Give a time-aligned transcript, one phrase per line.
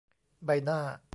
[0.45, 0.79] ใบหน้า